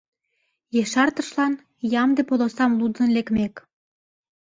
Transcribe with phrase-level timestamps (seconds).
[0.81, 1.53] Ешартышлан,
[2.01, 3.55] ямде полосам лудын лекмек.